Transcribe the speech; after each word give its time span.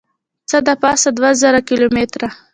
څه 0.49 0.57
دپاسه 0.69 1.07
دوه 1.17 1.29
زره 1.41 1.59
کیلو 1.67 1.87
متره 1.95 2.29